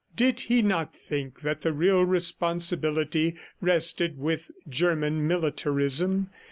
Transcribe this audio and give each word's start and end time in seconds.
"Did 0.15 0.39
he 0.39 0.63
not 0.63 0.95
think 0.95 1.41
that 1.41 1.61
the 1.61 1.71
real 1.71 2.03
responsibility 2.03 3.35
rested 3.61 4.17
with 4.17 4.49
German 4.67 5.27
militarism? 5.27 6.31